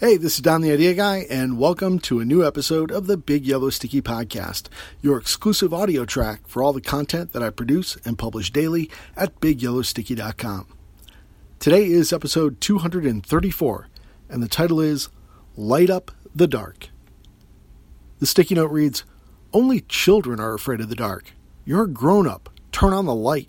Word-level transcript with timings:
Hey, 0.00 0.16
this 0.16 0.36
is 0.36 0.40
Don 0.40 0.62
the 0.62 0.72
Idea 0.72 0.94
Guy, 0.94 1.26
and 1.28 1.58
welcome 1.58 1.98
to 1.98 2.20
a 2.20 2.24
new 2.24 2.42
episode 2.42 2.90
of 2.90 3.06
the 3.06 3.18
Big 3.18 3.44
Yellow 3.44 3.68
Sticky 3.68 4.00
Podcast, 4.00 4.68
your 5.02 5.18
exclusive 5.18 5.74
audio 5.74 6.06
track 6.06 6.48
for 6.48 6.62
all 6.62 6.72
the 6.72 6.80
content 6.80 7.34
that 7.34 7.42
I 7.42 7.50
produce 7.50 7.96
and 8.06 8.16
publish 8.16 8.50
daily 8.50 8.90
at 9.14 9.38
BigYellowSticky.com. 9.40 10.68
Today 11.58 11.84
is 11.84 12.14
episode 12.14 12.62
234, 12.62 13.88
and 14.30 14.42
the 14.42 14.48
title 14.48 14.80
is 14.80 15.10
Light 15.54 15.90
Up 15.90 16.10
the 16.34 16.46
Dark. 16.46 16.88
The 18.20 18.26
sticky 18.26 18.54
note 18.54 18.70
reads 18.70 19.04
Only 19.52 19.82
children 19.82 20.40
are 20.40 20.54
afraid 20.54 20.80
of 20.80 20.88
the 20.88 20.96
dark. 20.96 21.32
You're 21.66 21.84
a 21.84 21.90
grown 21.90 22.26
up. 22.26 22.48
Turn 22.72 22.94
on 22.94 23.04
the 23.04 23.14
light. 23.14 23.48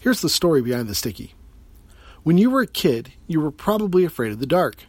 Here's 0.00 0.22
the 0.22 0.30
story 0.30 0.62
behind 0.62 0.88
the 0.88 0.94
sticky. 0.94 1.34
When 2.22 2.38
you 2.38 2.48
were 2.48 2.62
a 2.62 2.66
kid, 2.66 3.12
you 3.26 3.42
were 3.42 3.50
probably 3.50 4.06
afraid 4.06 4.32
of 4.32 4.38
the 4.38 4.46
dark 4.46 4.86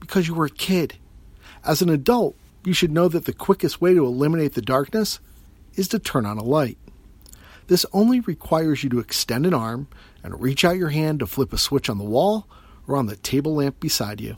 because 0.00 0.26
you 0.26 0.34
were 0.34 0.46
a 0.46 0.50
kid. 0.50 0.96
As 1.64 1.82
an 1.82 1.88
adult, 1.88 2.36
you 2.64 2.72
should 2.72 2.90
know 2.90 3.08
that 3.08 3.26
the 3.26 3.32
quickest 3.32 3.80
way 3.80 3.94
to 3.94 4.04
eliminate 4.04 4.54
the 4.54 4.62
darkness 4.62 5.20
is 5.74 5.88
to 5.88 5.98
turn 5.98 6.26
on 6.26 6.38
a 6.38 6.44
light. 6.44 6.78
This 7.68 7.86
only 7.92 8.20
requires 8.20 8.82
you 8.82 8.90
to 8.90 8.98
extend 8.98 9.46
an 9.46 9.54
arm 9.54 9.86
and 10.24 10.40
reach 10.40 10.64
out 10.64 10.76
your 10.76 10.88
hand 10.88 11.20
to 11.20 11.26
flip 11.26 11.52
a 11.52 11.58
switch 11.58 11.88
on 11.88 11.98
the 11.98 12.04
wall 12.04 12.46
or 12.86 12.96
on 12.96 13.06
the 13.06 13.16
table 13.16 13.54
lamp 13.54 13.78
beside 13.78 14.20
you. 14.20 14.36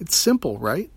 It's 0.00 0.16
simple, 0.16 0.58
right? 0.58 0.90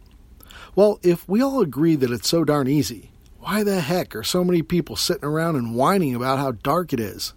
Well, 0.76 1.00
if 1.04 1.28
we 1.28 1.42
all 1.42 1.62
agree 1.62 1.96
that 1.96 2.12
it's 2.12 2.30
so 2.30 2.44
darn 2.44 2.68
easy, 2.68 3.12
why 3.40 3.64
the 3.64 3.82
heck 3.82 4.16
are 4.16 4.24
so 4.24 4.44
many 4.44 4.62
people 4.62 4.96
sitting 4.96 5.26
around 5.26 5.56
and 5.56 5.76
whining 5.76 6.16
about 6.16 6.40
how 6.40 6.52
dark 6.52 6.94
it 6.94 7.00
is? 7.00 7.34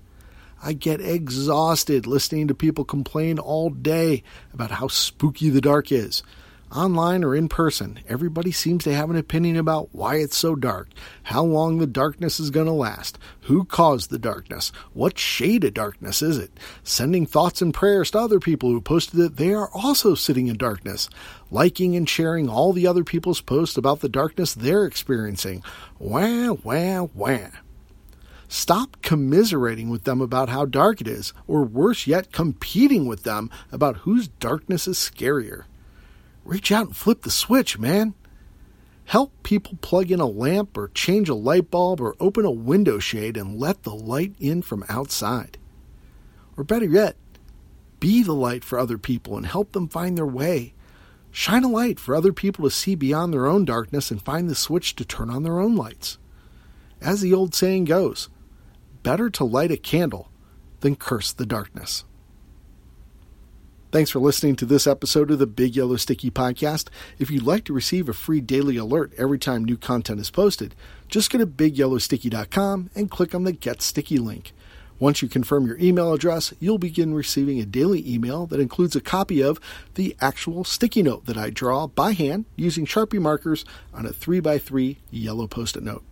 I 0.62 0.72
get 0.72 1.00
exhausted 1.00 2.06
listening 2.06 2.48
to 2.48 2.54
people 2.54 2.84
complain 2.84 3.38
all 3.38 3.70
day 3.70 4.22
about 4.54 4.70
how 4.70 4.88
spooky 4.88 5.50
the 5.50 5.60
dark 5.60 5.90
is 5.90 6.22
online 6.74 7.24
or 7.24 7.34
in 7.34 7.48
person, 7.48 8.00
everybody 8.08 8.50
seems 8.50 8.84
to 8.84 8.94
have 8.94 9.10
an 9.10 9.16
opinion 9.16 9.56
about 9.56 9.88
why 9.92 10.16
it's 10.16 10.36
so 10.36 10.54
dark, 10.54 10.88
how 11.24 11.42
long 11.42 11.78
the 11.78 11.86
darkness 11.86 12.40
is 12.40 12.50
going 12.50 12.66
to 12.66 12.72
last, 12.72 13.18
who 13.42 13.64
caused 13.64 14.10
the 14.10 14.18
darkness, 14.18 14.72
what 14.92 15.18
shade 15.18 15.64
of 15.64 15.74
darkness 15.74 16.22
is 16.22 16.38
it, 16.38 16.50
sending 16.82 17.26
thoughts 17.26 17.62
and 17.62 17.74
prayers 17.74 18.10
to 18.10 18.18
other 18.18 18.40
people 18.40 18.70
who 18.70 18.80
posted 18.80 19.20
that 19.20 19.36
they 19.36 19.52
are 19.52 19.70
also 19.74 20.14
sitting 20.14 20.48
in 20.48 20.56
darkness, 20.56 21.08
liking 21.50 21.96
and 21.96 22.08
sharing 22.08 22.48
all 22.48 22.72
the 22.72 22.86
other 22.86 23.04
people's 23.04 23.40
posts 23.40 23.76
about 23.76 24.00
the 24.00 24.08
darkness 24.08 24.54
they're 24.54 24.86
experiencing. 24.86 25.62
Wah, 25.98 26.52
wah, 26.62 27.08
wah. 27.14 27.48
Stop 28.52 29.00
commiserating 29.00 29.88
with 29.88 30.04
them 30.04 30.20
about 30.20 30.50
how 30.50 30.66
dark 30.66 31.00
it 31.00 31.08
is, 31.08 31.32
or 31.46 31.62
worse 31.62 32.06
yet, 32.06 32.32
competing 32.32 33.06
with 33.06 33.22
them 33.22 33.48
about 33.72 33.96
whose 34.04 34.28
darkness 34.28 34.86
is 34.86 34.98
scarier. 34.98 35.64
Reach 36.44 36.70
out 36.70 36.88
and 36.88 36.96
flip 36.96 37.22
the 37.22 37.30
switch, 37.30 37.78
man. 37.78 38.12
Help 39.06 39.32
people 39.42 39.78
plug 39.80 40.10
in 40.10 40.20
a 40.20 40.26
lamp 40.26 40.76
or 40.76 40.88
change 40.88 41.30
a 41.30 41.34
light 41.34 41.70
bulb 41.70 41.98
or 41.98 42.14
open 42.20 42.44
a 42.44 42.50
window 42.50 42.98
shade 42.98 43.38
and 43.38 43.58
let 43.58 43.84
the 43.84 43.94
light 43.94 44.34
in 44.38 44.60
from 44.60 44.84
outside. 44.86 45.56
Or 46.54 46.62
better 46.62 46.84
yet, 46.84 47.16
be 48.00 48.22
the 48.22 48.34
light 48.34 48.64
for 48.64 48.78
other 48.78 48.98
people 48.98 49.38
and 49.38 49.46
help 49.46 49.72
them 49.72 49.88
find 49.88 50.18
their 50.18 50.26
way. 50.26 50.74
Shine 51.30 51.64
a 51.64 51.68
light 51.68 51.98
for 51.98 52.14
other 52.14 52.34
people 52.34 52.64
to 52.64 52.70
see 52.70 52.96
beyond 52.96 53.32
their 53.32 53.46
own 53.46 53.64
darkness 53.64 54.10
and 54.10 54.20
find 54.20 54.50
the 54.50 54.54
switch 54.54 54.94
to 54.96 55.06
turn 55.06 55.30
on 55.30 55.42
their 55.42 55.58
own 55.58 55.74
lights. 55.74 56.18
As 57.00 57.22
the 57.22 57.32
old 57.32 57.54
saying 57.54 57.86
goes, 57.86 58.28
better 59.02 59.30
to 59.30 59.44
light 59.44 59.70
a 59.70 59.76
candle 59.76 60.30
than 60.80 60.96
curse 60.96 61.32
the 61.32 61.46
darkness. 61.46 62.04
Thanks 63.92 64.10
for 64.10 64.20
listening 64.20 64.56
to 64.56 64.64
this 64.64 64.86
episode 64.86 65.30
of 65.30 65.38
the 65.38 65.46
Big 65.46 65.76
Yellow 65.76 65.96
Sticky 65.96 66.30
Podcast. 66.30 66.88
If 67.18 67.30
you'd 67.30 67.42
like 67.42 67.64
to 67.64 67.74
receive 67.74 68.08
a 68.08 68.14
free 68.14 68.40
daily 68.40 68.78
alert 68.78 69.12
every 69.18 69.38
time 69.38 69.64
new 69.64 69.76
content 69.76 70.18
is 70.18 70.30
posted, 70.30 70.74
just 71.08 71.30
go 71.30 71.38
to 71.38 71.46
bigyellowsticky.com 71.46 72.88
and 72.94 73.10
click 73.10 73.34
on 73.34 73.44
the 73.44 73.52
Get 73.52 73.82
Sticky 73.82 74.16
link. 74.16 74.54
Once 74.98 75.20
you 75.20 75.28
confirm 75.28 75.66
your 75.66 75.76
email 75.78 76.12
address, 76.14 76.54
you'll 76.58 76.78
begin 76.78 77.12
receiving 77.12 77.60
a 77.60 77.66
daily 77.66 78.08
email 78.10 78.46
that 78.46 78.60
includes 78.60 78.96
a 78.96 79.00
copy 79.00 79.42
of 79.42 79.60
the 79.94 80.16
actual 80.20 80.64
sticky 80.64 81.02
note 81.02 81.26
that 81.26 81.36
I 81.36 81.50
draw 81.50 81.86
by 81.86 82.12
hand 82.12 82.46
using 82.56 82.86
Sharpie 82.86 83.20
markers 83.20 83.64
on 83.92 84.06
a 84.06 84.10
3x3 84.10 84.96
yellow 85.10 85.46
post 85.46 85.76
it 85.76 85.82
note. 85.82 86.04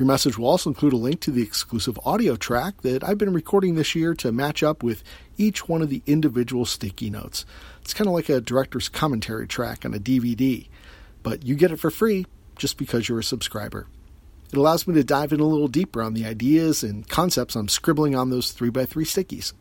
Your 0.00 0.06
message 0.06 0.38
will 0.38 0.48
also 0.48 0.70
include 0.70 0.94
a 0.94 0.96
link 0.96 1.20
to 1.20 1.30
the 1.30 1.42
exclusive 1.42 2.00
audio 2.06 2.34
track 2.34 2.80
that 2.80 3.04
I've 3.04 3.18
been 3.18 3.34
recording 3.34 3.74
this 3.74 3.94
year 3.94 4.14
to 4.14 4.32
match 4.32 4.62
up 4.62 4.82
with 4.82 5.04
each 5.36 5.68
one 5.68 5.82
of 5.82 5.90
the 5.90 6.02
individual 6.06 6.64
sticky 6.64 7.10
notes. 7.10 7.44
It's 7.82 7.92
kind 7.92 8.08
of 8.08 8.14
like 8.14 8.30
a 8.30 8.40
director's 8.40 8.88
commentary 8.88 9.46
track 9.46 9.84
on 9.84 9.92
a 9.92 9.98
DVD, 9.98 10.66
but 11.22 11.44
you 11.44 11.54
get 11.54 11.70
it 11.70 11.76
for 11.76 11.90
free 11.90 12.24
just 12.56 12.78
because 12.78 13.10
you're 13.10 13.18
a 13.18 13.22
subscriber. 13.22 13.88
It 14.50 14.56
allows 14.56 14.86
me 14.86 14.94
to 14.94 15.04
dive 15.04 15.34
in 15.34 15.40
a 15.40 15.44
little 15.44 15.68
deeper 15.68 16.00
on 16.00 16.14
the 16.14 16.24
ideas 16.24 16.82
and 16.82 17.06
concepts 17.06 17.54
I'm 17.54 17.68
scribbling 17.68 18.14
on 18.16 18.30
those 18.30 18.54
3x3 18.54 19.04
stickies. 19.04 19.52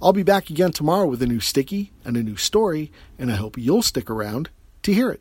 I'll 0.00 0.12
be 0.12 0.22
back 0.22 0.50
again 0.50 0.70
tomorrow 0.70 1.06
with 1.06 1.20
a 1.20 1.26
new 1.26 1.40
sticky 1.40 1.90
and 2.04 2.16
a 2.16 2.22
new 2.22 2.36
story, 2.36 2.92
and 3.18 3.28
I 3.28 3.34
hope 3.34 3.58
you'll 3.58 3.82
stick 3.82 4.08
around 4.08 4.50
to 4.84 4.94
hear 4.94 5.10
it. 5.10 5.20